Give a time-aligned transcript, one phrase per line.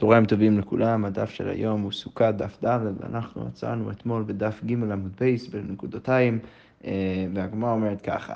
[0.00, 4.72] צהריים טובים לכולם, הדף של היום הוא סוכה דף ד', ואנחנו עצרנו אתמול בדף ג'
[4.72, 6.38] עמוד בייס בנקודותיים,
[6.84, 8.34] אה, והגמרא אומרת ככה,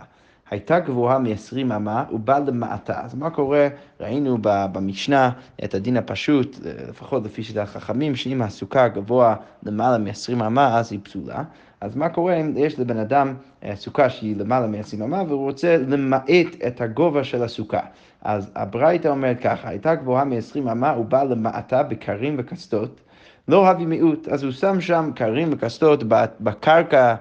[0.51, 3.01] הייתה גבוהה מ-20 אמה ובא למעטה.
[3.05, 3.69] אז מה קורה?
[4.01, 5.31] ראינו במשנה
[5.65, 10.93] את הדין הפשוט, אה, לפחות לפי שיטת החכמים, שאם הסוכה גבוה למעלה מ-20 אמה, אז
[10.93, 11.43] היא פסולה.
[11.81, 13.35] אז מה קורה אם יש לבן אדם
[13.65, 16.31] אה, סוכה שהיא למעלה מ-20 אמה והוא רוצה למעט
[16.67, 17.81] את הגובה של הסוכה?
[18.23, 23.01] אז הברייתא אומרת ככה, הייתה גבוהה מ-20 אמה ובאה למעטה בקרים וכסתות,
[23.49, 26.05] לא הביא מיעוט, אז הוא שם שם קרים וכסתות
[26.41, 27.15] בקרקע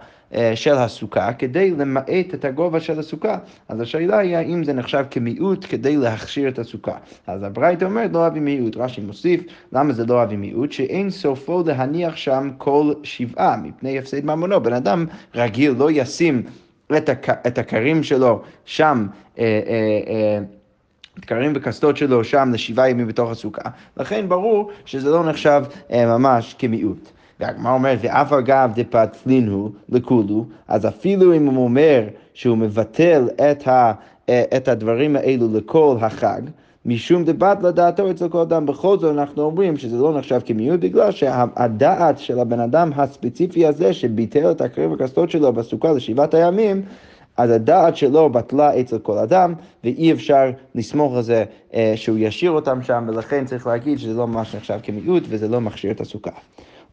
[0.55, 3.37] של הסוכה כדי למעט את הגובה של הסוכה.
[3.69, 6.97] אז השאלה היא האם זה נחשב כמיעוט כדי להכשיר את הסוכה.
[7.27, 9.41] אז הברייתא אומרת לא אבי מיעוט, רש"י מוסיף,
[9.73, 10.71] למה זה לא אבי מיעוט?
[10.71, 14.63] שאין סופו להניח שם כל שבעה מפני הפסד ממונו.
[14.63, 16.43] בן אדם רגיל לא ישים
[16.97, 17.29] את, הק...
[17.47, 19.07] את הקרים שלו שם.
[19.39, 20.39] אה, אה, אה,
[21.21, 26.55] קרים וקסדות שלו שם לשבעה ימים בתוך הסוכה, לכן ברור שזה לא נחשב אה, ממש
[26.59, 27.11] כמיעוט.
[27.39, 32.03] והגמרא אומרת, ואף אגב דפתלין הוא לכולו, אז אפילו אם הוא אומר
[32.33, 33.93] שהוא מבטל את, ה,
[34.29, 36.41] את הדברים האלו לכל החג,
[36.85, 41.11] משום דבת לדעתו אצל כל אדם, בכל זאת אנחנו אומרים שזה לא נחשב כמיעוט, בגלל
[41.11, 46.81] שהדעת של הבן אדם הספציפי הזה שביטל את הקריב הקסדות שלו בסוכה לשבעת הימים,
[47.37, 49.53] אז הדעת שלו בטלה אצל כל אדם,
[49.83, 54.27] ואי אפשר לסמוך על זה אה, שהוא ישאיר אותם שם, ולכן צריך להגיד שזה לא
[54.27, 56.31] ממש נחשב כמיעוט וזה לא מכשיר את הסוכה.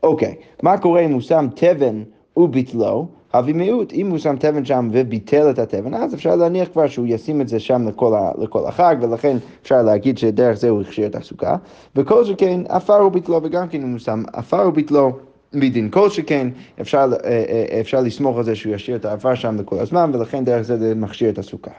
[0.03, 2.03] אוקיי, מה קורה אם הוא שם תבן
[2.37, 3.07] וביטלו?
[3.33, 7.07] הביא מיעוט, אם הוא שם תבן שם וביטל את התבן, אז אפשר להניח כבר שהוא
[7.09, 11.07] ישים את זה שם לכל, ה, לכל החג, ולכן אפשר להגיד שדרך זה הוא הכשיר
[11.07, 11.57] את הסוכה.
[11.97, 15.13] וכל שכן, עפר וביטלו, וגם כן אם הוא שם עפר וביטלו,
[15.53, 16.49] מדין כל שכן,
[16.81, 20.45] אפשר, אה, אה, אפשר לסמוך על זה שהוא ישאיר את העבר שם לכל הזמן, ולכן
[20.45, 21.71] דרך זה זה מכשיר את הסוכה.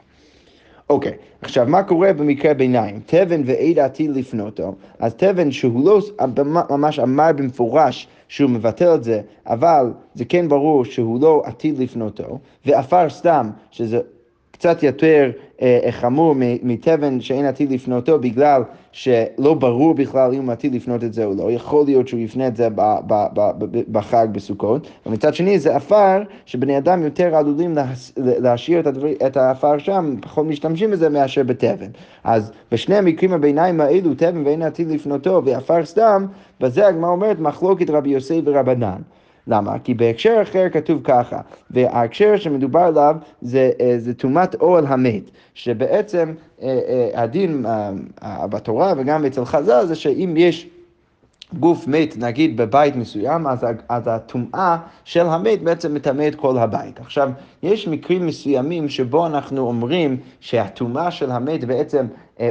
[0.92, 1.16] אוקיי, okay.
[1.42, 3.00] עכשיו מה קורה במקרה ביניים?
[3.06, 6.02] תבן ועד עתיד לפנותו, אז תבן שהוא לא
[6.70, 12.40] ממש אמר במפורש שהוא מבטל את זה, אבל זה כן ברור שהוא לא עתיד לפנותו,
[12.66, 14.00] ועפר סתם, שזה
[14.62, 20.76] קצת יותר אה, חמור מתבן שאין עתיד לפנותו בגלל שלא ברור בכלל אם הוא עתיד
[20.76, 22.68] לפנות את זה או לא, יכול להיות שהוא יפנה את זה
[23.92, 27.76] בחג בסוכות, ומצד שני זה עפר שבני אדם יותר עלולים
[28.18, 28.88] להשאיר את,
[29.26, 31.90] את העפר שם, פחות משתמשים בזה מאשר בתבן.
[32.24, 36.26] אז בשני המקרים הביניים האלו, תבן ואין עתיד לפנותו ועפר סתם,
[36.60, 39.02] בזה הגמרא אומרת מחלוקת רבי יוסי ורבנן.
[39.48, 39.80] למה?
[39.80, 41.40] כי בהקשר אחר כתוב ככה,
[41.72, 47.66] וההקשר שמדובר עליו זה, אה, טומאת אוהל המת, שבעצם אה, אה, הדין
[48.50, 50.68] בתורה וגם אצל חז"ל זה שאם יש
[51.60, 57.00] גוף מת, נגיד בבית מסוים, אז, אז הטומאה של המת בעצם מטמא את כל הבית.
[57.00, 57.32] עכשיו,
[57.64, 62.06] יש מקרים מסוימים שבו אנחנו אומרים שהטומאה של המת בעצם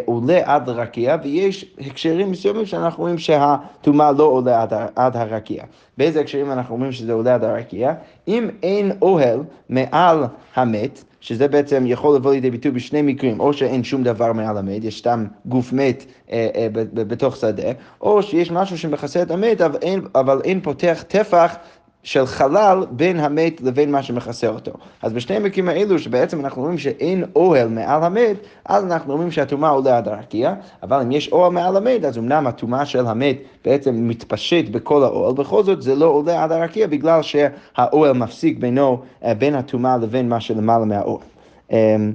[0.04, 5.64] עולה עד הרקיע, ויש הקשרים מסוימים שאנחנו אומרים שהטומאה לא עולה עד, עד הרקיע.
[5.98, 7.94] באיזה הקשרים אנחנו אומרים שזה עולה עד הרקיע?
[8.28, 10.24] אם אין אוהל מעל
[10.54, 14.84] המת, שזה בעצם יכול לבוא לידי ביטוי בשני מקרים, או שאין שום דבר מעל המת,
[14.84, 19.78] יש סתם גוף מת אה, אה, בתוך שדה, או שיש משהו שמכסה את המת, אבל
[19.82, 21.56] אין, אבל אין פותח טפח
[22.02, 24.72] של חלל בין המת לבין מה שמכסה אותו.
[25.02, 29.70] אז בשני המקרים האלו, שבעצם אנחנו רואים שאין אוהל מעל המת, אז אנחנו רואים שהטומאה
[29.70, 34.08] עולה עד הרקיע, אבל אם יש אוהל מעל המת, אז אמנם הטומאה של המת בעצם
[34.08, 39.34] מתפשט בכל האוהל, בכל זאת זה לא עולה עד הרקיע בגלל שהאוהל מפסיק בינו, אה,
[39.34, 41.24] בין הטומאה לבין מה שלמעלה מהאוהל.
[41.70, 42.12] אמ,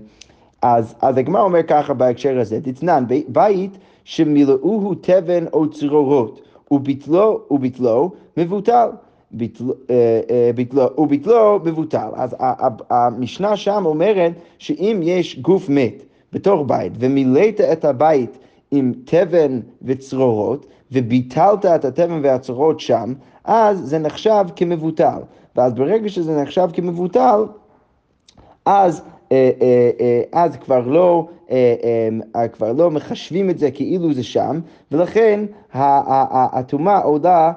[0.61, 6.41] אז, אז הגמרא אומר ככה בהקשר הזה, תצנן, בית שמילאוהו תבן או צרורות,
[6.71, 8.87] וביטלו, וביטלו מבוטל.
[9.41, 12.09] אה, אה, ביטלו, וביטלו מבוטל.
[12.15, 12.35] אז
[12.89, 16.03] המשנה שם אומרת שאם יש גוף מת
[16.33, 18.37] בתוך בית ומילאת את הבית
[18.71, 23.13] עם תבן וצרורות וביטלת את התבן והצרורות שם,
[23.43, 25.19] אז זה נחשב כמבוטל.
[25.55, 27.45] ואז ברגע שזה נחשב כמבוטל,
[28.65, 29.01] אז,
[29.31, 29.51] אה,
[30.33, 31.27] אז כבר לא,
[32.53, 34.59] כבר לא מחשבים את זה כאילו זה שם,
[34.91, 37.51] ולכן הטומאה עולה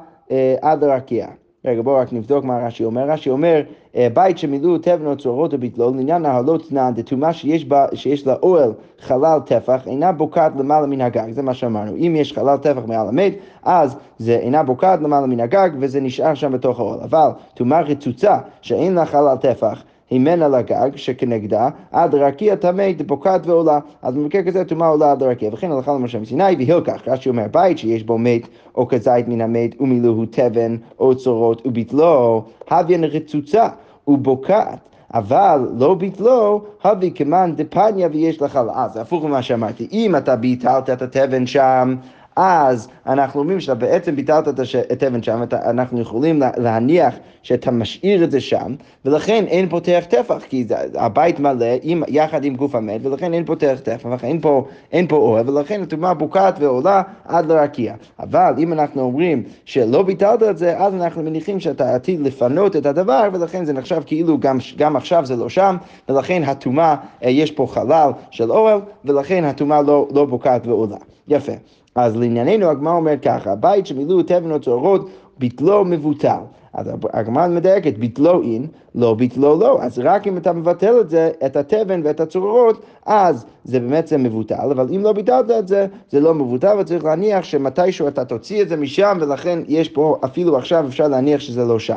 [0.63, 1.27] עד הרקיע.
[1.65, 3.11] רגע, בואו רק נבדוק מה רש"י אומר.
[3.11, 3.63] רש"י אומר,
[3.97, 9.39] אה, בית שמילאו תבן צורות וביטלו, לעניין נהלות תנן, דתומה שיש, שיש לה אוהל חלל
[9.47, 11.97] טפח, אינה בוקעת למעלה מן הגג, זה מה שאמרנו.
[11.97, 16.35] אם יש חלל טפח מעל המת, אז זה אינה בוקעת למעלה מן הגג, וזה נשאר
[16.35, 17.01] שם בתוך האוהל.
[17.01, 23.79] אבל טומאה רצוצה, שאין לה חלל טפח, הימנה לגג שכנגדה עד רקיע טמא דפוקעת ועולה.
[24.03, 25.51] אז במקרה כזה טומאה עולה עד הרקיע.
[25.53, 27.03] וכן הלכה למשה מסיני והילקח.
[27.07, 32.45] רש"י אומר בית שיש בו מת או כזית מן המת ומילאו תבן או צורות וביטלו
[32.71, 33.69] הוויין רצוצה
[34.09, 34.79] ובוקעת.
[35.15, 38.97] אבל לא ביטלו, הביא כמאן דפניה ויש לך לעז.
[38.97, 41.97] הפוך ממה שאמרתי, אם אתה ביטלת את התבן שם,
[42.41, 44.49] אז אנחנו אומרים שאתה בעצם ביטלת
[44.93, 48.75] את, אבן שם, אנחנו יכולים להניח שאתה משאיר את זה שם,
[49.05, 53.79] ולכן אין פותח טפח, כי הבית מלא עם, יחד עם גוף המת, ולכן אין פותח
[53.83, 57.95] טפח, אין פה, אין פה אוהב, ולכן הטומאה בוקעת ועולה עד לרקיע.
[58.21, 62.87] אבל אם אנחנו אומרים שלא ביטלת את זה, אז אנחנו מניחים שאתה עתיד לפנות את
[62.87, 65.77] הדבר, ולכן זה נחשב כאילו גם, גם עכשיו זה לא שם,
[66.09, 70.97] ולכן הטומאה, אה, יש פה חלל של אוהל, ולכן הטומאה לא, לא בוקעת ועולה.
[71.29, 71.53] יפה.
[71.95, 75.09] אז לענייננו הגמרא אומרת ככה, הבית שמילאו תבן או צהרות
[75.39, 76.41] ביטלו מבוטל.
[76.73, 79.83] אז הגמרא מדייקת, ביטלו אין, לא ביטלו לא.
[79.83, 84.19] אז רק אם אתה מבטל את זה, את התבן ואת הצרורות, אז זה באמת זה
[84.19, 88.63] מבוטל, אבל אם לא ביטלת את זה, זה לא מבוטל, וצריך להניח שמתישהו אתה תוציא
[88.63, 91.97] את זה משם, ולכן יש פה, אפילו עכשיו אפשר להניח שזה לא שם.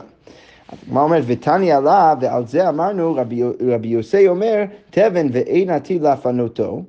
[0.92, 6.82] מה אומרת, ותניא לה, ועל זה אמרנו, רבי, רבי יוסי אומר, תבן ואין עתיד להפנותו.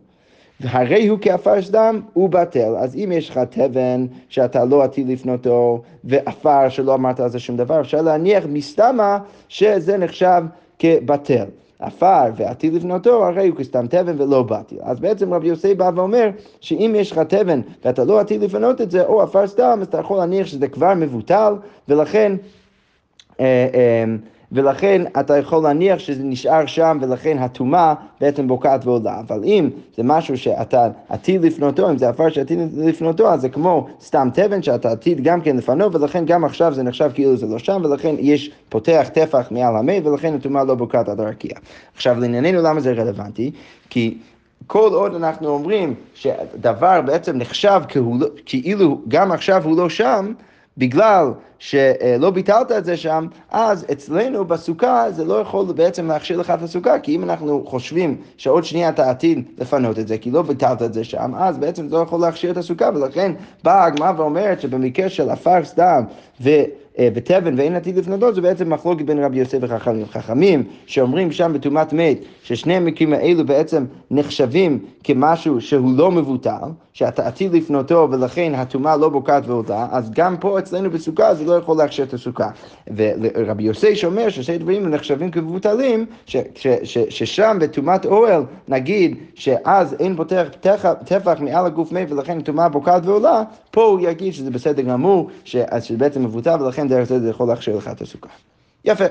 [0.62, 2.75] והרי הוא כעפר סדם, הוא בטל.
[2.79, 7.56] אז אם יש לך תבן שאתה לא עתיד לפנותו, ועפר שלא אמרת על זה שום
[7.56, 9.19] דבר, אפשר להניח מסתמה
[9.49, 10.43] שזה נחשב
[10.79, 11.44] כבטל.
[11.79, 14.76] עפר ועתיד לפנותו, הרי הוא כסתם תבן ולא בטל.
[14.82, 16.31] אז בעצם רבי יוסי בא ואומר
[16.61, 19.99] שאם יש לך תבן ואתה לא עתיד לפנות את זה, או עפר סתם, אז אתה
[19.99, 21.55] יכול להניח שזה כבר מבוטל,
[21.88, 22.32] ולכן...
[23.41, 24.05] אה, אה,
[24.52, 29.20] ולכן אתה יכול להניח שזה נשאר שם, ולכן הטומאה בעצם בוקעת ועולה.
[29.20, 33.87] אבל אם זה משהו שאתה עתיד לפנותו, אם זה עפר שעתיד לפנותו, אז זה כמו
[34.00, 37.58] סתם תבן שאתה עתיד גם כן לפנות, ולכן גם עכשיו זה נחשב כאילו זה לא
[37.58, 41.55] שם, ולכן יש פותח טפח מעל המת, ולכן הטומאה לא בוקעת עד הרקיע.
[41.94, 43.50] עכשיו, לענייננו למה זה רלוונטי?
[43.90, 44.19] כי...
[44.66, 50.32] כל עוד אנחנו אומרים שדבר בעצם נחשב לא, כאילו גם עכשיו הוא לא שם,
[50.78, 56.50] בגלל שלא ביטלת את זה שם, אז אצלנו בסוכה זה לא יכול בעצם להכשיר לך
[56.50, 60.42] את הסוכה, כי אם אנחנו חושבים שעוד שנייה אתה עתיד לפנות את זה, כי לא
[60.42, 63.32] ביטלת את זה שם, אז בעצם זה לא יכול להכשיר את הסוכה, ולכן
[63.64, 66.02] באה הגמרא ואומרת שבמקרה של עפר סתם
[66.40, 66.50] ו...
[66.98, 70.06] אה, ותבן ואין עתיד לפנותו, זה בעצם מחלוקת בין רבי יוסף וחכמים.
[70.06, 77.27] חכמים שאומרים שם בטומאת מת, ששני המקרים האלו בעצם נחשבים כמשהו שהוא לא מבוטל, שאתה
[77.27, 81.77] עתיד לפנותו ולכן הטומאה לא בוקעת ועודה, אז גם פה אצלנו בסוכה זה לא יכול
[81.77, 82.50] להכשיר את הסוכה.
[82.97, 86.06] ורבי יוסי שאומר ששני דברים נחשבים כמבוטלים,
[86.85, 90.49] ששם בטומאת אוהל נגיד שאז אין פותח
[91.05, 96.25] טפח מעל הגוף מת ולכן הטומאה בוקעת ועולה, פה הוא יגיד שזה בסדר גמור, שבעצם
[96.25, 98.29] מבוטל ולכן דרך זה זה יכול להכשיר לך את הסוכה.
[98.85, 99.05] יפה.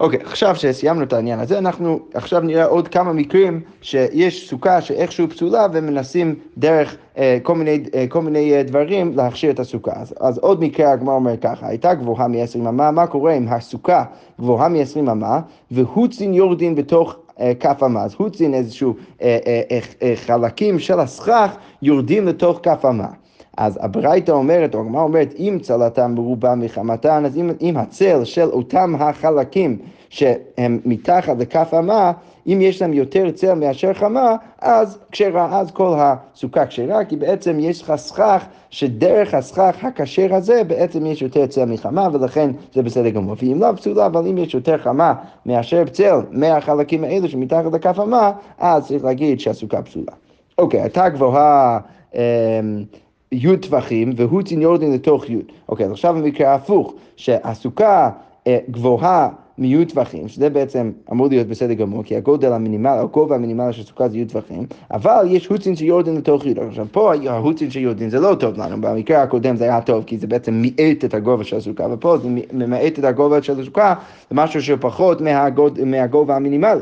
[0.00, 4.80] אוקיי, okay, עכשיו שסיימנו את העניין הזה, אנחנו עכשיו נראה עוד כמה מקרים שיש סוכה
[4.80, 9.92] שאיכשהו פסולה ומנסים דרך אה, כל מיני, אה, כל מיני אה, דברים להכשיר את הסוכה.
[9.94, 14.04] אז, אז עוד מקרה הגמרא אומר ככה, הייתה גבוהה מ-20 אמה, מה קורה אם הסוכה
[14.40, 15.40] גבוהה מ-20 אמה
[15.70, 21.00] והוצין יורדין בתוך אה, כף אמה, אז הוצין איזשהו אה, אה, אה, אה, חלקים של
[21.00, 23.08] הסכך יורדים לתוך כף אמה.
[23.56, 28.48] אז הברייתא אומרת, או הגמרא אומרת, אם צלתם מרובה מחמתן, אז אם, אם הצל של
[28.48, 32.12] אותם החלקים שהם מתחת לכף אמה,
[32.46, 37.56] אם יש להם יותר צל מאשר חמה, אז כשרה, אז כל הסוכה כשרה, כי בעצם
[37.60, 43.08] יש לך סכך, שדרך הסכך הכשר הזה בעצם יש יותר צל מחמה, ולכן זה בסדר
[43.08, 43.34] גמור.
[43.42, 45.14] ואם לא פסולה, אבל אם יש יותר חמה
[45.46, 50.12] מאשר צל מהחלקים האלו שמתחת לכף אמה, אז צריך להגיד שהסוכה פסולה.
[50.58, 51.78] אוקיי, הייתה גבוהה...
[52.14, 52.20] אמ,
[53.32, 55.36] י' טווחים והוא יורדין לתוך י'.
[55.68, 58.10] אוקיי, אז עכשיו במקרה הפוך, שהסוכה
[58.46, 63.72] אה, גבוהה מי' טווחים, שזה בעצם אמור להיות בסדר גמור, כי הגודל המינימלי, הגובה המינימלי
[63.72, 66.54] של סוכה זה י' טווחים, אבל יש הוצין שיורדין לתוך י'.
[66.68, 70.26] עכשיו פה ההוצין שיורדין זה לא טוב לנו, במקרה הקודם זה היה טוב, כי זה
[70.26, 73.94] בעצם מיעט את הגובה של הסוכה, ופה זה ממעט את הגובה של הסוכה
[74.30, 76.80] למשהו שפחות מהגוד, מהגובה המינימלי.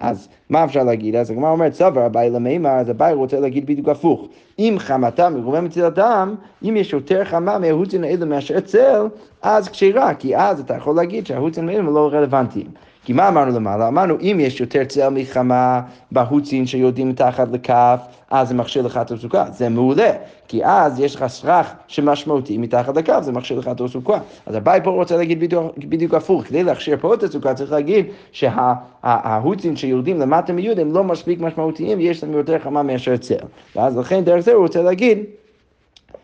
[0.00, 1.16] אז מה אפשר להגיד?
[1.16, 4.28] אז הגמרא אומרת, סבר אביי למימר, אז אביי רוצה להגיד בדיוק הפוך.
[4.58, 9.06] אם חמתה מרובה מצילתם, אם יש יותר חמה מההוצין האלה מאשר צל,
[9.42, 12.66] אז כשרה, כי אז אתה יכול להגיד שההוצין האלה לא רלוונטיים.
[13.04, 13.88] כי מה אמרנו למעלה?
[13.88, 15.80] אמרנו, אם יש יותר צל מחמה
[16.12, 19.44] בהוצין שיורדים מתחת לכף, אז זה מכשיר לך את הסוכה.
[19.50, 20.10] זה מעולה,
[20.48, 24.18] כי אז יש לך סרח שמשמעותי מתחת לכף, זה מכשיר לך את הסוכה.
[24.46, 28.06] אז הבאי פה רוצה להגיד בדיוק, בדיוק הפוך, כדי להכשיר פה את הסוכה צריך להגיד
[28.32, 33.34] שההוצין שיורדים למטה מיוד הם לא מספיק משמעותיים, יש להם יותר חמה מאשר צל.
[33.76, 35.18] ואז לכן דרך זה הוא רוצה להגיד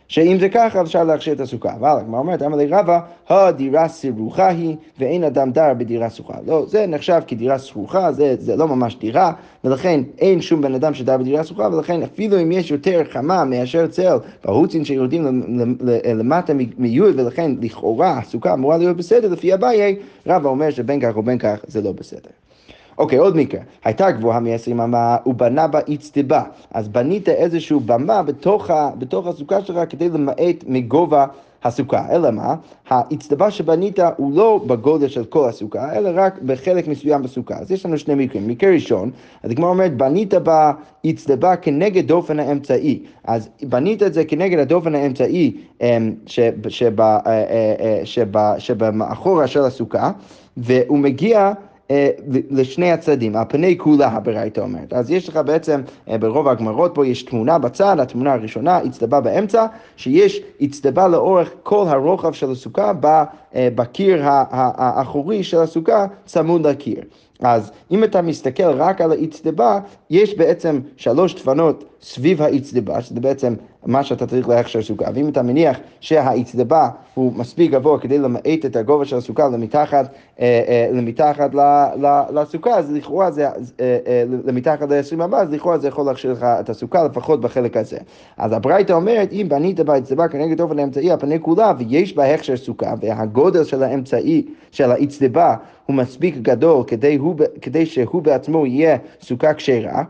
[0.08, 1.74] שאם זה ככה אפשר להכשיר את הסוכה.
[1.74, 6.34] אבל הגמרא אומרת, אמר לי רבא, הדירה סירוחה היא ואין אדם דר בדירה סרוחה.
[6.46, 9.32] לא, זה נחשב כדירה סרוחה, זה, זה לא ממש דירה,
[9.64, 13.86] ולכן אין שום בן אדם שדר בדירה סרוחה, ולכן אפילו אם יש יותר חמה מאשר
[13.86, 15.42] צל בהוצין שיורדים
[16.04, 19.96] למטה מיוד, ולכן לכאורה הסוכה אמורה להיות בסדר, לפי אביי,
[20.26, 22.30] רבא אומר שבין כך ובין כך זה לא בסדר.
[22.98, 23.60] אוקיי, עוד מקרה.
[23.84, 26.42] הייתה גבוהה מ-20 אמה, הוא בנה בה אצטבה.
[26.70, 31.26] אז בנית איזושהי במה בתוך, ה, בתוך הסוכה שלך כדי למעט מגובה
[31.64, 32.54] הסוכה, אלא מה?
[32.88, 37.58] האצטבה שבנית הוא לא בגודל של כל הסוכה, אלא רק בחלק מסוים בסוכה.
[37.58, 38.48] אז יש לנו שני מקרים.
[38.48, 39.10] מקרה ראשון,
[39.42, 43.02] אז הגמרא אומרת, בנית באצטבה כנגד דופן האמצעי.
[43.24, 46.14] אז בנית את זה כנגד הדופן האמצעי אמ,
[48.58, 50.10] שבמאחורה של הסוכה,
[50.56, 51.52] והוא מגיע...
[51.90, 52.10] אה,
[52.50, 54.92] לשני הצדדים, על פני כולה הברייתא אומרת.
[54.92, 59.66] אז יש לך בעצם, אה, ברוב הגמרות פה יש תמונה בצד, התמונה הראשונה, הצטבה באמצע,
[59.96, 67.00] שיש הצטבה לאורך כל הרוחב של הסוכה אה, בקיר האחורי של הסוכה צמוד לקיר.
[67.40, 69.80] אז אם אתה מסתכל רק על האצטבה,
[70.10, 73.54] יש בעצם שלוש דפנות סביב האצטבה, שזה בעצם
[73.88, 75.04] מה שאתה צריך להכשר סוכה.
[75.14, 80.08] ואם אתה מניח שהאצטבה הוא מספיק גבוה כדי למעט את הגובה של הסוכה למתחת,
[80.40, 81.50] אה, אה, למתחת
[82.32, 83.48] לסוכה, אז לכאורה זה,
[83.80, 87.98] אה, למתחת ל-20 הבא, אז לכאורה זה יכול להכשיר לך את הסוכה, לפחות בחלק הזה.
[88.36, 92.56] אז הברייתא אומרת, אם בנית באצטבה כנגד אופן האמצעי על פני כולה, ויש בה הכשר
[92.56, 95.54] סוכה, והגודל של האמצעי, של האצטבה,
[95.86, 100.02] הוא מספיק גדול כדי, הוא, כדי שהוא בעצמו יהיה סוכה כשרה,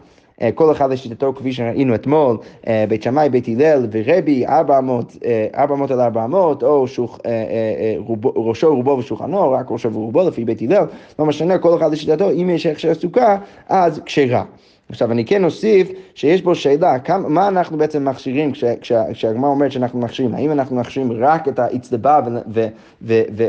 [0.54, 5.16] כל אחד לשיטתו, כפי שראינו אתמול, אה, בית שמאי, בית הלל ורבי, 400,
[5.54, 7.94] 400 על 400, או שוח, אה,
[8.36, 10.86] ראשו, רובו ושולחנו, רק ראשו ורובו לפי בית הלל,
[11.18, 13.36] לא משנה, כל אחד לשיטתו, אם יש הכשר סוכה,
[13.68, 14.44] אז כשרה.
[14.88, 18.52] עכשיו אני כן אוסיף שיש פה שאלה, כמה, מה אנחנו בעצם מכשירים
[19.12, 22.20] כשהגמרא אומרת שאנחנו מכשירים, האם אנחנו מכשירים רק את האצטבה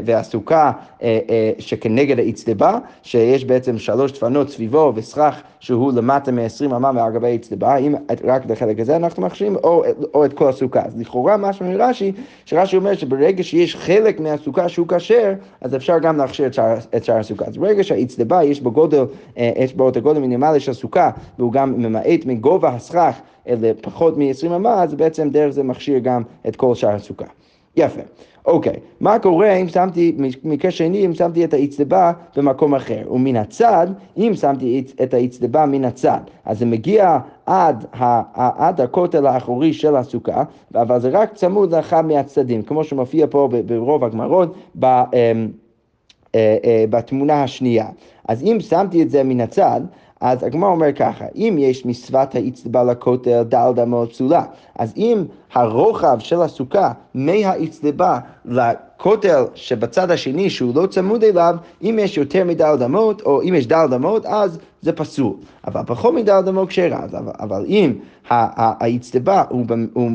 [0.05, 0.71] והסוכה
[1.03, 7.13] אה, אה, שכנגד האצטבה, שיש בעצם שלוש דפנות סביבו וסכך שהוא למטה מ-20 אמה מעל
[7.13, 10.81] גבי האצטבה, האם רק את החלק הזה אנחנו מכשירים או, או את כל הסוכה.
[10.85, 12.11] אז לכאורה מה שאומר רש"י,
[12.45, 16.47] שרש"י אומר שברגע שיש חלק מהסוכה שהוא כשר, אז אפשר גם להכשיר
[16.95, 17.45] את שאר הסוכה.
[17.45, 19.03] אז ברגע שהאצטבה יש בו גודל,
[19.37, 24.55] אה, יש בו את הגודל המינימלי של הסוכה, והוא גם ממעט מגובה הסכך לפחות מ-20
[24.55, 27.25] אמה, אז בעצם דרך זה מכשיר גם את כל שאר הסוכה.
[27.75, 28.01] יפה.
[28.45, 33.87] אוקיי, מה קורה אם שמתי, מקרה שני, אם שמתי את האצטבה במקום אחר, ומן הצד,
[34.17, 38.21] אם שמתי את האצטבה מן הצד, אז זה מגיע עד, ה,
[38.67, 40.43] עד הכותל האחורי של הסוכה,
[40.75, 44.85] אבל זה רק צמוד לאחד מהצדדים, כמו שמופיע פה ברוב הגמרות, ב...
[44.85, 45.47] אמ,
[46.35, 47.87] אה, אה, בתמונה השנייה.
[48.27, 49.81] אז אם שמתי את זה מן הצד,
[50.21, 54.43] אז הגמרא אומר ככה, אם יש מצוות האצטבה לכותל דל דמות פסולה,
[54.79, 55.23] אז אם
[55.53, 62.75] הרוחב של הסוכה מהאצטבה לכותל שבצד השני שהוא לא צמוד אליו, אם יש יותר מדל
[62.79, 65.33] דמות, או אם יש דל דמות, אז זה פסול.
[65.67, 67.05] אבל פחות מדל דמות כשרה.
[67.05, 67.93] אבל, אבל אם
[68.29, 69.65] האצטבה הוא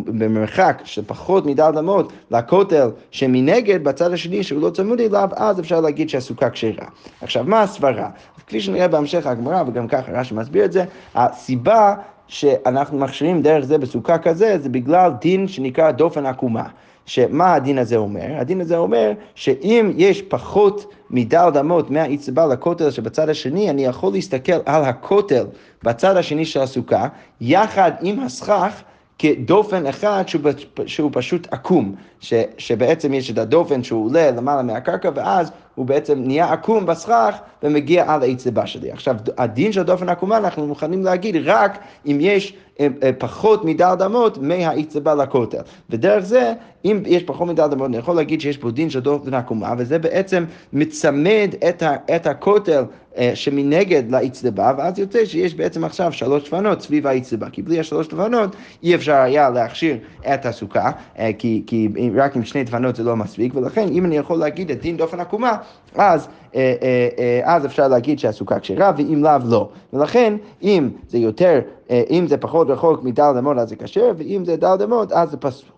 [0.07, 5.81] במרחק של פחות מדל דמות לכותל שמנגד בצד השני שהוא לא צמוד אליו, אז אפשר
[5.81, 6.87] להגיד שהסוכה כשרה.
[7.21, 8.11] עכשיו, מה הסברה?
[8.47, 10.85] כפי שנראה בהמשך הגמרא, וגם ככה רש"י מסביר את זה,
[11.15, 11.95] הסיבה
[12.29, 16.65] שאנחנו מכשירים דרך זה בסוכה כזה, זה בגלל דין שנקרא דופן עקומה.
[17.07, 18.27] שמה הדין הזה אומר?
[18.37, 24.53] הדין הזה אומר שאם יש פחות מדל דמות מהאצבע לכותל שבצד השני, אני יכול להסתכל
[24.67, 25.47] על הכותל
[25.83, 27.09] בצד השני של הסוכה,
[27.41, 28.83] יחד עם הסכך.
[29.19, 30.43] כדופן אחד שהוא,
[30.87, 36.23] שהוא פשוט עקום, ש, שבעצם יש את הדופן שהוא עולה למעלה מהקרקע ואז הוא בעצם
[36.25, 38.93] נהיה עקום בסכך ומגיע על האצבע שלי.
[38.93, 43.95] עכשיו, הדין של דופן עקומה אנחנו מוכנים להגיד רק אם יש אה, אה, פחות מדל
[43.99, 45.63] דמות מהאצבע לכותל.
[45.91, 46.53] ודרך זה,
[46.85, 49.99] אם יש פחות מדל דמות, אני יכול להגיד שיש פה דין של דופן עקומה, וזה
[49.99, 52.85] בעצם מצמד את, ה, את הכותל
[53.17, 58.09] אה, שמנגד לאצטבה, ואז יוצא שיש בעצם עכשיו שלוש דפנות סביב האצטבה, כי בלי השלוש
[58.09, 59.97] דפנות אי אפשר היה להכשיר
[60.35, 60.91] את הסוכה,
[61.39, 64.81] כי, כי רק עם שני דפנות זה לא מספיק, ולכן אם אני יכול להגיד את
[64.81, 65.57] דין דופן עקומה,
[65.95, 69.69] אז, אה, אה, אה, אז אפשר להגיד שהסוכה כשרה, ואם לאו לא.
[69.93, 74.57] ולכן, אם זה יותר, אם זה פחות רחוק מדל אמות אז זה כשר, ואם זה
[74.57, 75.69] דל אמות אז זה פסול.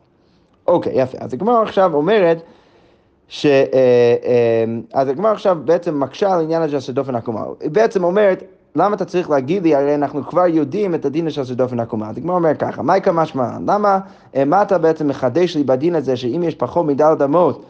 [0.66, 1.19] אוקיי, יפה.
[1.21, 2.43] אז הגמרא עכשיו אומרת,
[3.28, 3.47] ש...
[4.95, 7.45] אז הגמרא עכשיו בעצם מקשה על העניין הזה של דופן עקומה.
[7.61, 8.43] היא בעצם אומרת,
[8.76, 12.11] למה אתה צריך להגיד לי, הרי אנחנו כבר יודעים את הדין של דופן עקומה.
[12.11, 13.50] אז הגמרא אומר ככה, מה יקרה משמע?
[13.66, 13.99] למה,
[14.47, 17.64] מה אתה בעצם מחדש לי בדין הזה, שאם יש פחות מדל אמות,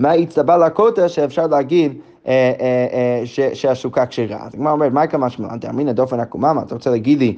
[0.00, 4.46] מה הצטבע לכותל שאפשר להגיד אה, אה, אה, שהסוכה כשרה.
[4.46, 5.56] אז הגמרא אומרת, מה כמה שמע?
[5.56, 7.36] דאמרינא דופן עקומה, מה אתה רוצה להגיד לי?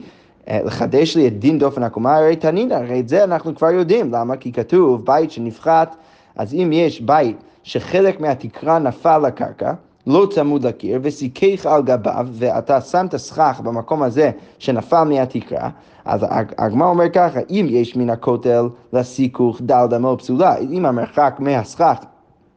[0.48, 4.36] לחדש לי את דין דופן עקומה, הרי תנינא, הרי את זה אנחנו כבר יודעים, למה?
[4.36, 5.96] כי כתוב בית שנפחת,
[6.36, 9.72] אז אם יש בית שחלק מהתקרה נפל לקרקע,
[10.06, 15.68] לא צמוד לקיר, וסיכך על גביו, ואתה שם את הסכך במקום הזה שנפל מהתקרה,
[16.04, 16.26] אז
[16.58, 21.96] הגמרא אומר ככה, אם יש מן הכותל לסיכוך דל דמו פסולה, אם המרחק מהסכך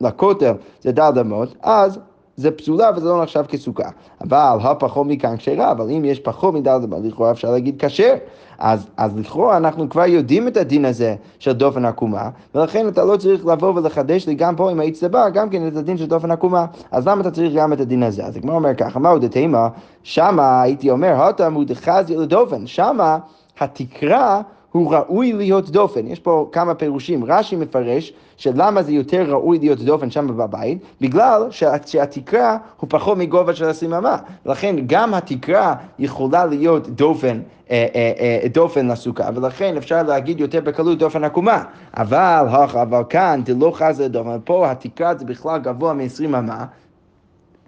[0.02, 2.00] לכותל זה דל דמות, אז
[2.38, 3.90] זה פסולה וזה לא נחשב כסוכה.
[4.22, 8.14] אבל הפחות מכאן כשרה, אבל אם יש פחות מדלת אמות, לכאורה אפשר להגיד כשר.
[8.60, 13.18] אז, אז לכאורה אנחנו כבר יודעים את הדין הזה של דופן עקומה, ולכן אתה לא
[13.18, 16.66] צריך לבוא ולחדש לי גם פה עם האצטבה, גם כן את הדין של דופן עקומה.
[16.92, 18.26] אז למה אתה צריך גם את הדין הזה?
[18.26, 19.70] אז הגמרא אומר ככה, מהו דתימה?
[20.04, 23.18] שמה הייתי אומר, הטה מודחזי לדופן, שמה
[23.60, 26.08] התקרה הוא ראוי להיות דופן.
[26.08, 27.26] יש פה כמה פירושים.
[27.26, 31.42] רש"י מפרש שלמה זה יותר ראוי להיות דופן שם בבית, בגלל
[31.86, 34.18] שהתקרה הוא פחות מגובה של הסיממה.
[34.46, 37.40] לכן גם התקרה יכולה להיות דופן,
[37.72, 41.64] אה, אה, אה, דופן לסוכה, ולכן אפשר להגיד יותר בקלות דופן עקומה.
[41.98, 42.46] אבל,
[42.82, 46.66] אבל כאן דלא חזה דופן, פה התקרה זה בכלל גבוה מ-20 אמה.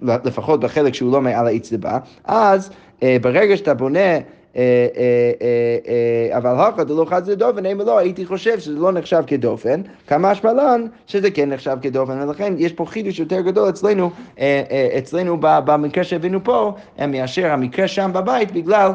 [0.02, 2.70] לפחות בחלק שהוא לא מעל האצבע, אז
[3.22, 4.20] ברגע שאתה בונה
[6.32, 10.86] אבל הכה דלא חד דופן, אם לא, הייתי חושב שזה לא נחשב כדופן, כמה השמלן
[11.08, 14.12] שזה כן נחשב כדופן, ולכן יש פה חידוש יותר גדול אצלנו,
[14.98, 16.74] אצלנו במקרה שהבאנו פה,
[17.08, 18.92] מאשר המקרה שם בבית, בגלל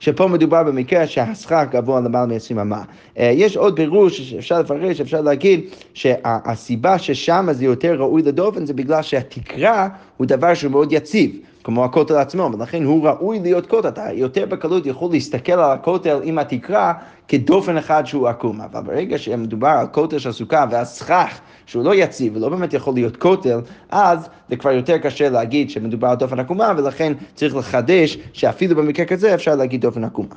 [0.00, 2.82] שפה מדובר במקרה שהשכר גבוה למעלה מ-20 אמה.
[3.16, 5.60] יש עוד פירוש שאפשר לפרש, אפשר להגיד
[5.94, 11.36] שהסיבה ששם זה יותר ראוי לדופן זה בגלל שהתקרה הוא דבר שהוא מאוד יציב.
[11.64, 13.88] כמו הכותל עצמו, ולכן הוא ראוי להיות כותל.
[13.88, 16.92] אתה יותר בקלות יכול להסתכל על הכותל עם התקרה
[17.28, 18.60] כדופן אחד שהוא עקום.
[18.60, 23.16] אבל ברגע שמדובר על כותל של סוכה והסכך שהוא לא יציב ולא באמת יכול להיות
[23.16, 28.76] כותל, אז זה כבר יותר קשה להגיד שמדובר על דופן עקומה, ולכן צריך לחדש שאפילו
[28.76, 30.34] במקרה כזה אפשר להגיד דופן עקומה.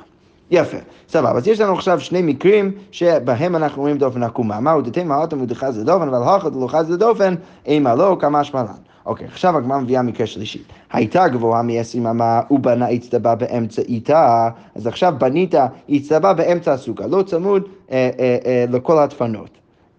[0.51, 0.77] יפה,
[1.10, 1.38] סבבה.
[1.38, 4.60] אז יש לנו עכשיו שני מקרים שבהם אנחנו רואים דופן עקומה.
[4.60, 8.65] מהו דתימה האוטו מדוחז לדופן, אבל הלכת דלוחז לדופן, אימה לא, כמה שמלן.
[9.07, 10.63] אוקיי, עכשיו הגמרא מביאה מקרה שלישי.
[10.91, 15.55] הייתה גבוהה מ-20 אמה, הוא בנה אצטבה באמצע איתה, אז עכשיו בנית
[15.95, 19.49] אצטבה באמצע הסוכה, לא צמוד אה, אה, אה, לכל הדפנות.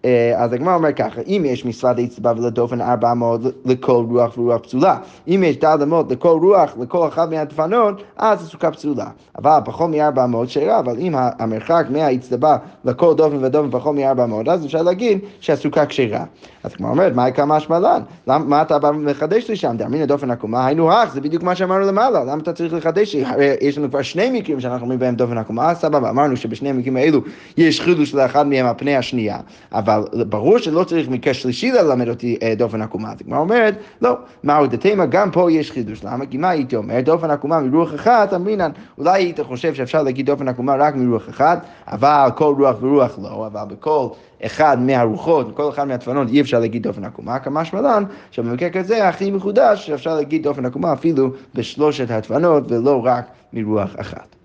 [0.05, 4.61] אה, אז הגמרא אומר ככה, אם יש משרד האצבע ולדופן ארבע אמות לכל רוח ורוח
[4.61, 9.05] פסולה, אם יש דל אמות לכל רוח, לכל אחת מהדפנות, אז הסוכה פסולה.
[9.37, 14.47] אבל פחות מארבע אמות שאלה, אבל אם המרחק מהאצבע לכל דופן ודופן פחות מארבע אמות,
[14.47, 16.23] אז אפשר להגיד שהסוכה כשרה.
[16.63, 18.01] אז הגמרא אומרת, מה יקרה משמלן?
[18.27, 19.75] מה אתה בא מחדש לי שם?
[19.77, 23.23] דאמין לדופן עקומה, היינו הך, זה בדיוק מה שאמרנו למעלה, למה אתה צריך לחדש לי?
[23.61, 27.21] יש לנו כבר שני מקרים שאנחנו אומרים בהם דופן עקומה, סבבה, אמרנו שבשני המקרים האלו
[27.57, 29.37] יש חידוש לאחד מהם על השנייה.
[29.71, 29.88] אבל
[30.29, 33.11] ברור שלא צריך מקרה שלישי ללמד אותי אה, דופן עקומה.
[33.11, 36.03] אז הגמרא אומרת, לא, מהו דתימה, גם פה יש חידוש.
[36.03, 36.25] למה?
[36.25, 36.99] כי מה הייתי אומר?
[37.01, 41.65] דופן עקומה מרוח אחת, אמרינן, אולי היית חושב שאפשר להגיד דופן עקומה רק מרוח אחת,
[41.87, 44.07] אבל כל רוח ורוח לא, אבל בכל
[44.45, 49.31] אחד מהרוחות, כל אחד מהדפנות אי אפשר להגיד דופן עקומה, כמה שמלן, שבמקרה כזה הכי
[49.31, 54.35] מחודש שאפשר להגיד דופן עקומה אפילו בשלושת הדפנות ולא רק מרוח אחת.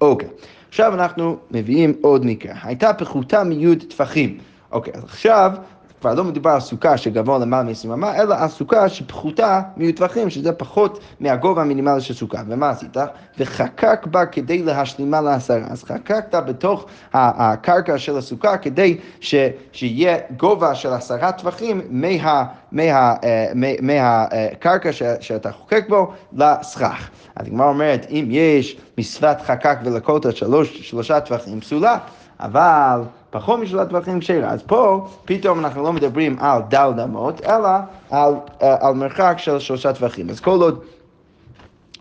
[0.00, 0.28] אוקיי.
[0.68, 2.54] עכשיו אנחנו מביאים עוד מקרה.
[2.62, 4.38] הייתה פחותה מיוד טפחים.
[4.72, 5.52] אוקיי, אז עכשיו
[6.06, 10.52] כבר לא מדובר על סוכה שגבוה למעלה מ-20 אמה, אלא על סוכה שפחותה מיוטבחים, שזה
[10.52, 12.42] פחות מהגובה המינימלי של סוכה.
[12.48, 12.96] ומה עשית?
[13.38, 15.66] וחקק בה כדי להשלימה לעשרה.
[15.70, 19.34] אז חקקת בתוך הקרקע של הסוכה כדי ש,
[19.72, 27.10] שיהיה גובה של עשרה טווחים מה, מה, אה, מה, מהקרקע ש, שאתה חוקק בו לסכך.
[27.36, 31.98] אז הגמרא אומרת, אם יש מצוות חקק ולכותל שלוש, שלושה טווחים פסולה,
[32.40, 33.00] אבל
[33.36, 34.48] פחות משלושה טווחים כשרה.
[34.48, 37.68] אז פה פתאום אנחנו לא מדברים על דל דמות, אלא
[38.10, 40.30] על, אה, על מרחק של שלושה טווחים.
[40.30, 40.80] אז כל עוד...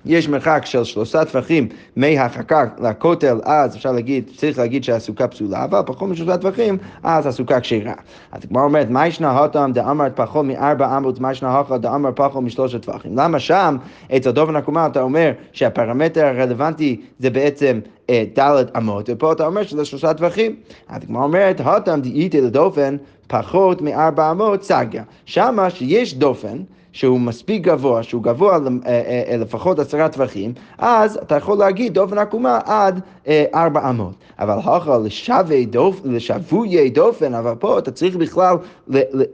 [0.06, 5.82] יש מרחק של שלושה טווחים מהחכה לכותל, אז אפשר להגיד, צריך להגיד שהסוכה פסולה, אבל
[5.86, 7.94] פחות משלושה טווחים, אז הסוכה כשרה.
[8.32, 12.44] אז הגמרא אומרת, מה ישנה הותם דאמרת פחות מארבע אמות, מה ישנה הוכה דאמר פחות
[12.44, 13.18] משלושה טווחים?
[13.18, 13.78] למה שם,
[14.15, 19.63] אצל דובן עקומה, אתה אומר שהפרמטר הרלוונטי זה בעצם אה, ד' אמות, ופה אתה אומר
[19.63, 20.56] שזה שלושה טווחים.
[20.89, 25.04] אז הגמרא אומרת, הותם דאיתי לדופן פחות מארבע אמות סגיה.
[25.26, 26.58] שמה שיש דופן,
[26.95, 31.93] שהוא מספיק גבוה, שהוא גבוה אה, אה, אה, לפחות עשרה טווחים, אז אתה יכול להגיד
[31.93, 32.99] דופן עקומה עד
[33.53, 34.13] ארבע אמות.
[34.39, 34.58] אבל
[35.65, 38.55] דופן, לשבויי דופן, אבל פה אתה צריך בכלל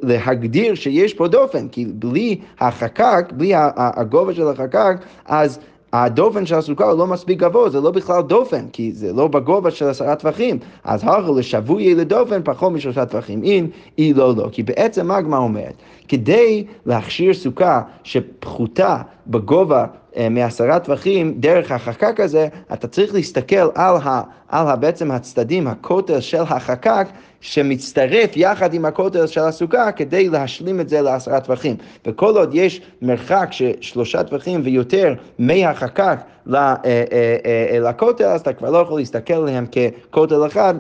[0.01, 5.59] להגדיר שיש פה דופן, כי בלי החקק, בלי הגובה של החקק, אז
[5.93, 9.71] הדופן של הסוכה הוא לא מספיק גבוה, זה לא בכלל דופן, כי זה לא בגובה
[9.71, 10.59] של עשרה טווחים.
[10.83, 13.43] אז הכה לשבוי לדופן פחות משלושה טווחים.
[13.43, 14.49] אם היא לא לא.
[14.51, 15.73] כי בעצם מה הגמרא אומרת?
[16.11, 18.97] כדי להכשיר סוכה שפחותה
[19.27, 19.85] בגובה
[20.17, 25.67] אה, מעשרה טווחים, דרך החקק הזה, אתה צריך להסתכל על, ה, על ה, בעצם הצדדים,
[25.67, 27.07] הכותל של החקק,
[27.41, 31.75] שמצטרף יחד עם הכותל של הסוכה כדי להשלים את זה לעשרה טווחים.
[32.05, 36.17] וכל עוד יש מרחק של שלושה טווחים ויותר מהחקק
[36.53, 40.75] אה, אה, לכותל, אז אתה כבר לא יכול להסתכל עליהם ככותל אחד.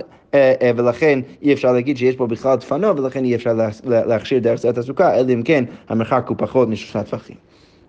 [0.75, 5.15] ולכן אי אפשר להגיד שיש פה בכלל דפנות, ולכן אי אפשר להכשיר דרך שדת הסוכה,
[5.15, 7.35] אלא אם כן המרחק הוא פחות משלושה טפחים.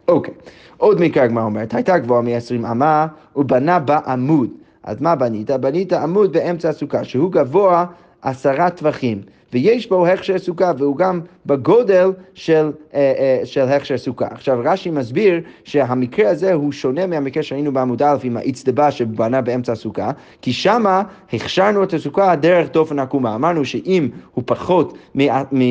[0.09, 0.35] אוקיי,
[0.77, 4.51] עוד מקרה הגמרא אומרת, הייתה גבוהה מ-20 אמה, ובנה בה עמוד.
[4.85, 5.51] אז מה בנית?
[5.51, 7.85] בנית עמוד באמצע הסוכה, שהוא גבוה
[8.23, 9.23] עשרה טווחים.
[9.53, 14.27] ויש בו הכשר סוכה, והוא גם בגודל של, אה, אה, של הכשר סוכה.
[14.31, 19.73] עכשיו רש"י מסביר שהמקרה הזה הוא שונה מהמקרה שהיינו בעמוד א' עם האצטבה שבנה באמצע
[19.73, 20.11] הסוכה,
[20.43, 23.35] כי שמה הכשרנו את הסוכה דרך דופן עקומה.
[23.35, 24.99] אמרנו שאם הוא פחות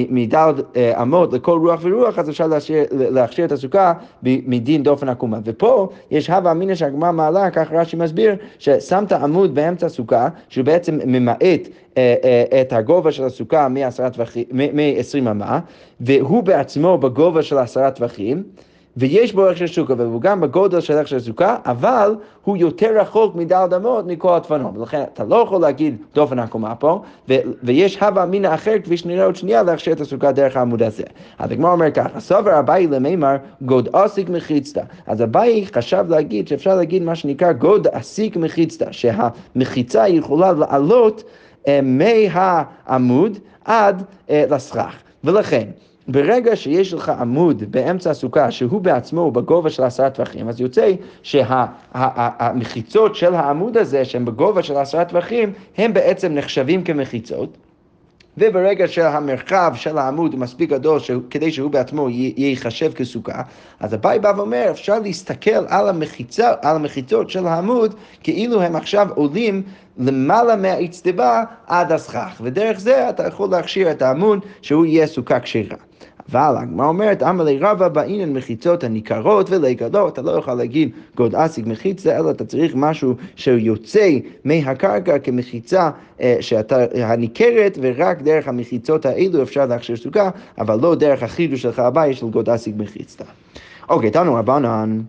[0.09, 2.47] מדל אה, אמות לכל רוח ורוח, אז אפשר
[2.91, 5.37] להכשיר את הסוכה מדין דופן עקומה.
[5.45, 10.99] ופה יש הווה אמינא שהגמרא מעלה, כך רש"י מסביר, ששמת עמוד באמצע הסוכה, שהוא בעצם
[11.05, 11.67] ממעט
[12.61, 15.59] את הגובה של הסוכה מ-20 אמה,
[16.01, 18.43] והוא בעצמו בגובה של עשרה טווחים.
[18.97, 23.67] ויש בו הכשר סוכה, והוא גם בגודל של הכשר סוכה, אבל הוא יותר רחוק מד'
[23.75, 24.77] אמות מכל הדפנות.
[24.77, 27.01] ולכן אתה לא יכול להגיד דופן עקומה פה,
[27.63, 31.03] ויש הווה אמינא אחר, כפי שנראה עוד שנייה, להכשיר את הסוכה דרך העמוד הזה.
[31.39, 34.81] אז הגמרא אומר ככה, סובר אביי למימר גוד אסיק מחיצתא.
[35.07, 41.23] אז אביי חשב להגיד שאפשר להגיד מה שנקרא גוד אסיק מחיצתא, שהמחיצה יכולה לעלות
[41.67, 44.95] אה, מהעמוד עד אה, לסכך.
[45.23, 45.67] ולכן,
[46.07, 50.91] ברגע שיש לך עמוד באמצע הסוכה שהוא בעצמו בגובה של עשרה טפחים, אז יוצא
[51.23, 57.57] שהמחיצות של העמוד הזה, שהם בגובה של עשרה טווחים, הם בעצם נחשבים כמחיצות.
[58.37, 63.41] וברגע שהמרחב של העמוד הוא מספיק גדול כדי שהוא בעצמו ייחשב כסוכה,
[63.79, 69.07] אז אביי בא ואומר, אפשר להסתכל על, המחיצה, על המחיצות של העמוד כאילו הם עכשיו
[69.15, 69.63] עולים
[69.97, 75.77] למעלה מהאצטבה עד הסכך, ודרך זה אתה יכול להכשיר את העמוד שהוא יהיה סוכה כשרה.
[76.29, 81.35] אבל הגמרא אומרת, אמר ליה רבא בעינן מחיצות הניכרות וליכא, אתה לא יכול להגיד גוד
[81.35, 84.09] אסיק מחיצה, אלא אתה צריך משהו שיוצא
[84.45, 85.89] מהקרקע כמחיצה
[86.21, 91.79] אה, שאתה, הניכרת, ורק דרך המחיצות האלו אפשר להכשיר סוכה, אבל לא דרך החידוש של
[91.79, 93.23] אביי של גוד אסיק מחיצה.
[93.89, 94.99] אוקיי, תנו רבנן.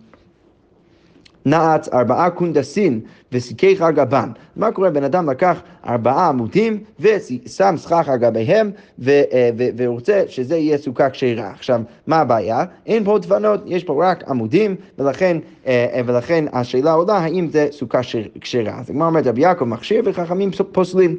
[1.45, 2.99] נעץ ארבעה קונדסין
[3.31, 4.29] וסיכך על גבן.
[4.55, 4.89] מה קורה?
[4.89, 8.71] בן אדם לקח ארבעה עמודים ושם סכך על גביהם
[9.07, 11.51] אה, ורוצה שזה יהיה סוכה כשרה.
[11.51, 12.65] עכשיו, מה הבעיה?
[12.85, 17.67] אין פה דפנות, יש פה רק עמודים ולכן, אה, אה, ולכן השאלה עולה האם זה
[17.71, 17.99] סוכה
[18.41, 18.79] כשרה.
[18.79, 21.17] אז הגמרא אומרת רבי יעקב מכשיר וחכמים פוסלים.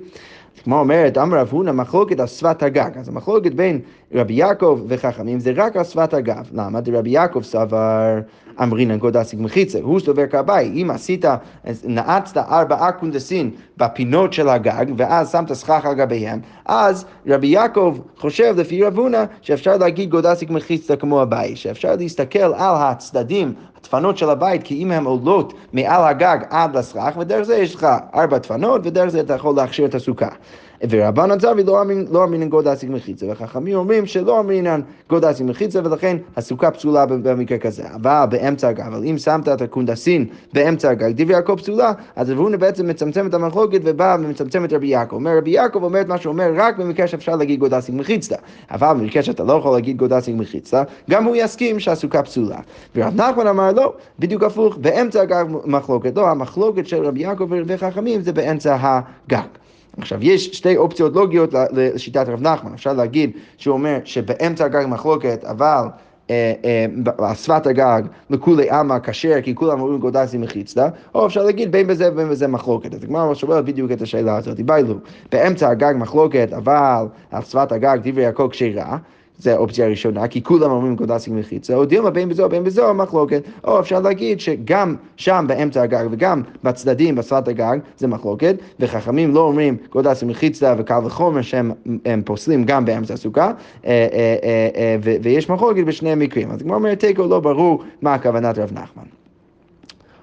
[0.64, 2.90] כמו אומרת, אמר רב הונא מחלוקת על שפת הגג.
[2.96, 3.80] אז המחלוקת בין
[4.14, 6.50] רבי יעקב וחכמים זה רק על שפת הגב.
[6.52, 6.78] למה?
[6.92, 8.20] רבי יעקב סבר
[8.62, 10.82] אמרינן גודסיק מחיצה, הוא סובר כבאי.
[10.82, 11.24] אם עשית,
[11.84, 18.54] נעצת ארבעה קונדסין בפינות של הגג, ואז שמת סכך על גביהם, אז רבי יעקב חושב
[18.56, 24.18] לפי רב הונא שאפשר להגיד גוד אסיק מחיצה כמו אביי, שאפשר להסתכל על הצדדים דפנות
[24.18, 28.38] של הבית, כי אם הן עולות מעל הגג עד לסכך, ודרך זה יש לך ארבע
[28.38, 30.28] דפנות, ודרך זה אתה יכול להכשיר את הסוכה.
[30.90, 35.80] ורבנן סברי לא אמרינן לא גוד אסיק מחיצה, וחכמים אומרים שלא אמרינן גוד אסיק מחיצה,
[35.84, 37.82] ולכן הסוכה פסולה במקרה כזה.
[37.94, 42.38] אבל באמצע הגג, אבל אם שמת את הקונדסין באמצע הגג, דברי הכל פסולה, אז רב
[42.38, 45.16] הונא בעצם מצמצם את המחלוקת ובא ומצמצם את רבי יעקב.
[45.16, 48.36] אומר רבי יעקב אומר את מה שהוא אומר רק במקרה שאפשר להגיד גוד אסיק מחיצה.
[48.70, 52.58] אבל במקרה שאתה לא יכול להגיד גוד אסיק מחיצה, גם הוא יסכים שהסוכה פסולה.
[52.96, 56.16] ורב נחמן אמר לא, בדיוק הפוך, באמצע הגג מחלוקת.
[56.16, 59.63] לא, המחלוקת של רבי יעקב וחכמים זה באמצע הגג.
[59.98, 62.72] עכשיו, יש שתי אופציות לוגיות לשיטת רב נחמן.
[62.74, 65.84] אפשר להגיד שהוא אומר שבאמצע הגג מחלוקת, אבל
[66.30, 66.52] אה,
[67.20, 71.86] אה, שפת הגג לכולי עלמא כשר, כי כולם אומרים גודסי מחיצתא, או אפשר להגיד בין
[71.86, 72.94] בזה ובין בזה מחלוקת.
[72.94, 74.60] אז הגמרא שואלת בדיוק את השאלה הזאת.
[74.60, 74.94] ביילו,
[75.32, 78.98] באמצע הגג מחלוקת, אבל על שפת הגג דברי הכל כשרה.
[79.38, 83.42] זה האופציה הראשונה, כי כולם אומרים קודסי מחיצה, או דילמה בין בזו בין בזו מחלוקת,
[83.64, 89.40] או אפשר להגיד שגם שם באמצע הגג וגם בצדדים בשפת הגג זה מחלוקת, וחכמים לא
[89.40, 91.72] אומרים קודסי מחיצה וקל וחומר שהם
[92.24, 93.46] פוסלים גם באמצע הסוכה,
[93.86, 96.50] אה, אה, אה, ויש מחלוקת בשני המקרים.
[96.50, 99.04] אז כמו אומרת תיקו לא ברור מה הכוונת רב נחמן.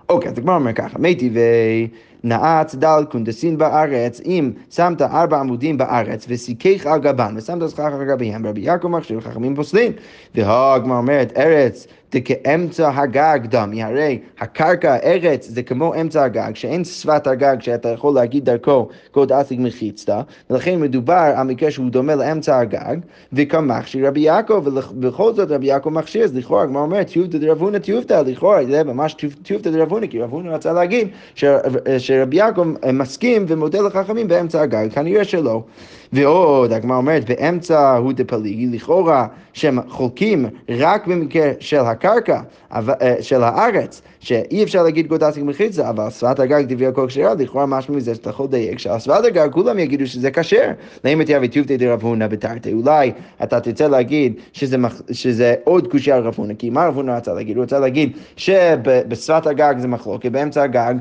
[0.09, 1.87] אוקיי, אז הגמרא אומר ככה, מי טבעי
[2.23, 8.05] נעץ דל קונדסין בארץ, אם שמת ארבע עמודים בארץ וסיכך על גבן ושמת סכך על
[8.05, 9.91] גביהם, רבי יעקב מכשיר חכמים פוסלים.
[10.35, 17.27] והגמרא אומרת, ארץ דכאמצע הגג דמי, הרי הקרקע, הארץ, זה כמו אמצע הגג, שאין שפת
[17.27, 22.59] הגג שאתה יכול להגיד דרכו קוד אסיג מחיצתא, ולכן מדובר על מקרה שהוא דומה לאמצע
[22.59, 22.97] הגג,
[23.33, 28.21] וכמכשיר רבי יעקב, ובכל זאת רבי יעקב מכשיר, אז לכאורה הגמרא אומרת, טיובתא דרבונא טיובתא,
[28.25, 31.07] לכאורה זה ממש טיובתא דרבונא, כי רבונא רצה להגיד
[31.97, 35.63] שרבי יעקב מסכים ומודה לחכמים באמצע הגג, כנראה שלא.
[36.13, 42.41] ועוד, הגמרא אומרת, באמצע הוא דפליגי, לכאורה שהם חולקים רק במקרה של הקרקע
[43.21, 47.93] של הארץ, שאי אפשר להגיד גודסי מחיצה, אבל שפת הגג דברי הכל כשרה, לכאורה משהו
[47.93, 50.71] מזה שאתה יכול לדייק שעל שפת הגג כולם יגידו שזה כשר.
[51.03, 53.11] למה תהיה וטיובתי דרב הונא בתרתי, אולי
[53.43, 54.77] אתה תרצה להגיד שזה,
[55.11, 57.55] שזה עוד קושייה על רב הונא, כי מה רב הונא רצה להגיד?
[57.55, 60.93] הוא רצה להגיד שבשפת הגג זה מחלוקת, באמצע הגג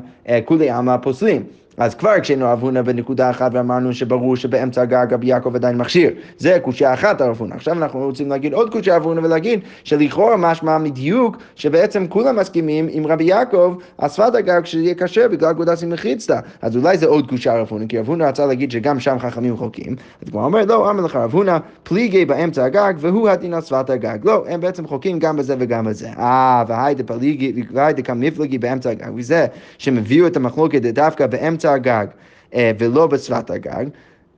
[0.45, 1.43] כולי עלמא פוסלים.
[1.81, 6.11] אז כבר כשהיינו רב הונא בנקודה אחת ואמרנו שברור שבאמצע הגג רבי יעקב עדיין מכשיר.
[6.39, 7.55] זה קושייה אחת הרב הונא.
[7.55, 12.89] עכשיו אנחנו רוצים להגיד עוד קושייה רב הונא ולהגיד שלכאורה משמע מדיוק שבעצם כולם מסכימים
[12.91, 16.41] עם רבי יעקב על שפת הגג שזה יהיה כשר בגלל גודסי מחיצתא.
[16.63, 19.57] אז אולי זה עוד קושייה רב הונא, כי רב הונא רצה להגיד שגם שם חכמים
[19.57, 19.97] חוקים.
[20.23, 23.91] אז כבר אומר לא, אמר לך רב הונא פליגי באמצע הגג והוא הדין על שפת
[23.91, 24.19] הגג.
[24.25, 26.09] לא, הם בעצם חוקים גם בזה וגם בזה.
[26.19, 29.11] אה, והיידה פליגי והיידה כמפלגי באמצע הגג.
[29.17, 29.47] וזה
[29.79, 32.07] שהם את המחלוקת דווקא באמצע הגג
[32.55, 33.87] אה, ולא בשפת הגג.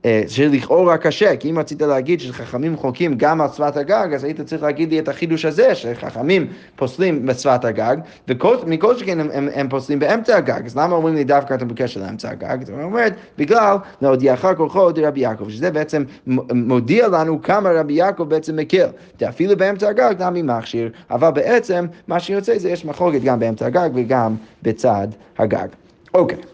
[0.05, 4.41] אה, שלכאורה קשה, כי אם רצית להגיד שחכמים חוקים גם על שפת הגג, אז היית
[4.41, 9.69] צריך להגיד לי את החידוש הזה, שחכמים פוסלים בשפת הגג, ומכל שכן הם, הם, הם
[9.69, 12.57] פוסלים באמצע הגג, אז למה אומרים לי דווקא אתה בקשר לאמצע הגג?
[12.63, 16.03] זאת אומרת, בגלל להודיעך כוחו רבי יעקב, שזה בעצם
[16.53, 18.87] מודיע לנו כמה רבי יעקב בעצם מקל.
[19.29, 23.89] אפילו באמצע הגג נמי מכשיר, אבל בעצם מה שיוצא זה יש מחלוקת גם באמצע הגג
[23.93, 25.67] וגם בצד הגג.
[26.13, 26.37] אוקיי.
[26.37, 26.52] Okay.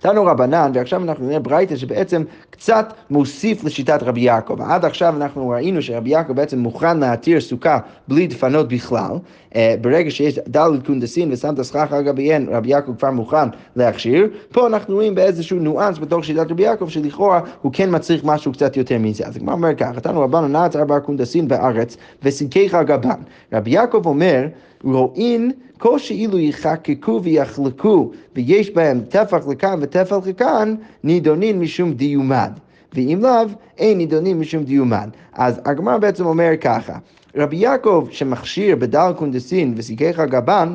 [0.00, 4.60] תנו רבנן, ועכשיו אנחנו נראה ברייתא שבעצם קצת מוסיף לשיטת רבי יעקב.
[4.60, 9.12] עד עכשיו אנחנו ראינו שרבי יעקב בעצם מוכן להתיר סוכה בלי דפנות בכלל.
[9.56, 14.28] אה, ברגע שיש דלת קונדסין ושמת סכך על גביהן, רבי יעקב כבר מוכן להכשיר.
[14.52, 18.76] פה אנחנו רואים באיזשהו ניואנס בתוך שיטת רבי יעקב, שלכאורה הוא כן מצריך משהו קצת
[18.76, 19.26] יותר מזה.
[19.26, 23.20] אז הגמרא אומר ככה, תנו רבנן נעץ ארבע קונדסין בארץ וסיכך על גבן.
[23.52, 24.46] רבי יעקב אומר,
[24.84, 32.50] רואין כל שאילו יחקקו ויחלקו ויש בהם טפח לכאן וטפח לכאן, נידונין משום דיומד.
[32.92, 33.46] ואם לאו,
[33.78, 35.08] אין נידונים משום דיומן.
[35.32, 36.98] אז הגמרא בעצם אומר ככה,
[37.36, 40.74] רבי יעקב שמכשיר בדל קונדסין וסיכך גבן,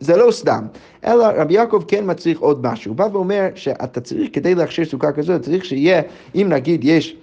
[0.00, 0.66] זה לא סתם,
[1.04, 2.90] אלא רבי יעקב כן מצריך עוד משהו.
[2.90, 6.02] הוא בא ואומר שאתה צריך, כדי להכשיר סוכה כזאת, צריך שיהיה,
[6.34, 7.16] אם נגיד יש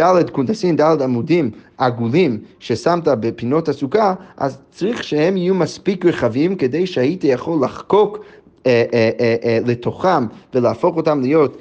[0.00, 6.86] ד' קונדסין, ד' עמודים עגולים ששמת בפינות הסוכה, אז צריך שהם יהיו מספיק רחבים כדי
[6.86, 8.18] שהיית יכול לחקוק
[8.66, 9.10] אה, אה,
[9.44, 11.56] אה, לתוכם ולהפוך אותם להיות,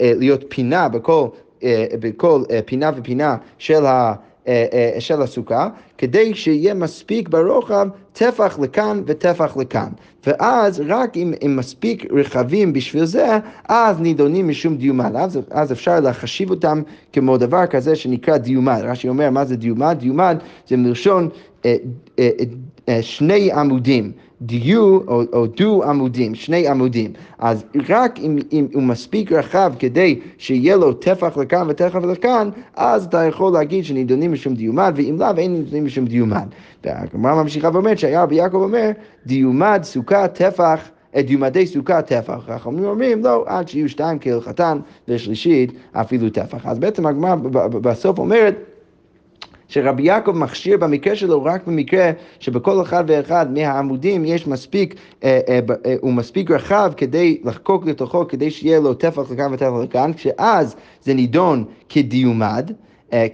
[0.00, 1.26] להיות פינה בכל,
[2.00, 4.14] בכל פינה ופינה של ה...
[4.98, 9.88] של הסוכה, כדי שיהיה מספיק ברוחב טפח לכאן וטפח לכאן.
[10.26, 15.16] ואז רק אם הם מספיק רחבים בשביל זה, אז נידונים משום דיומד.
[15.16, 18.80] אז, אז אפשר להחשיב אותם כמו דבר כזה שנקרא דיומד.
[18.82, 19.96] רש"י אומר, מה זה דיומד?
[20.00, 20.36] דיומד
[20.68, 21.28] זה מלשון
[21.64, 21.76] אה,
[22.18, 22.30] אה,
[22.88, 24.12] אה, שני עמודים.
[24.46, 27.12] דיו או, או דו עמודים, שני עמודים.
[27.38, 33.04] אז רק אם, אם הוא מספיק רחב כדי שיהיה לו טפח לכאן וטפח לכאן, אז
[33.04, 36.46] אתה יכול להגיד שנידונים משום דיומד, ואם לאו אין נידונים משום דיומד.
[36.84, 38.90] והגמרא ממשיכה ואומרת שהיה רבי יעקב אומר,
[39.26, 40.88] דיומד סוכה טפח
[41.22, 42.38] דיומדי סוכה טפח.
[42.46, 44.78] חכמים אומרים, לא, עד שיהיו שתיים כהלכתן,
[45.08, 46.66] ושלישית אפילו טפח.
[46.66, 47.34] אז בעצם הגמרא
[47.70, 48.54] בסוף אומרת,
[49.68, 55.60] שרבי יעקב מכשיר במקרה שלו רק במקרה שבכל אחד ואחד מהעמודים יש מספיק, אה, אה,
[55.86, 60.76] אה, הוא מספיק רחב כדי לחקוק לתוכו, כדי שיהיה לו טפח לכאן וטפח לכאן, כשאז
[61.02, 62.70] זה נידון כדיומד,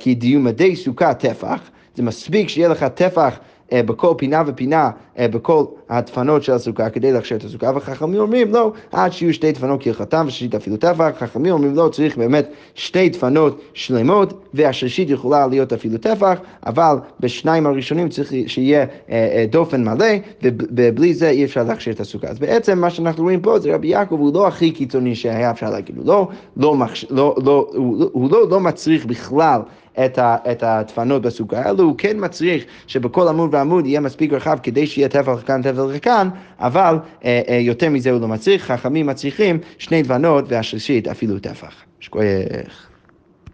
[0.01, 1.71] כדיומדי סוכה טפח.
[1.95, 3.39] זה מספיק שיהיה לך טפח
[3.73, 4.91] בכל פינה ופינה,
[5.29, 9.83] בכל הדפנות של הסוכה כדי להכשיר את הסוכה, וחכמים אומרים לא, עד שיהיו שתי דפנות
[9.83, 15.73] כהלכתם ושלישית אפילו טפח, חכמים אומרים לא, צריך באמת שתי דפנות שלמות, והשלישית יכולה להיות
[15.73, 20.07] אפילו טפח, אבל בשניים הראשונים צריך שיהיה אה, דופן מלא,
[20.43, 22.29] ובלי זה אי אפשר להכשיר את הסוכה.
[22.29, 25.71] אז בעצם מה שאנחנו רואים פה זה רבי יעקב הוא לא הכי קיצוני שהיה אפשר
[25.71, 29.61] להגיד, הוא לא, לא, מחש, לא, לא, הוא, הוא לא, לא מצריך בכלל
[30.05, 34.87] את, את הדפנות בסוכה, אלא הוא כן מצריך שבכל עמוד ועמוד יהיה מספיק רחב כדי
[34.87, 39.59] שיהיה טפל לכאן, טפל לכאן, אבל אה, אה, יותר מזה הוא לא מצריך, חכמים מצריכים
[39.79, 41.75] שני דפנות והשלישית אפילו טפח.
[42.01, 42.90] שכוייך.